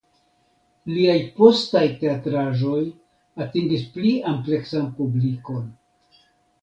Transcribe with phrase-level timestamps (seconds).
[0.93, 2.81] Liaj postaj teatraĵoj
[3.47, 5.69] atingis pli ampleksan publikon.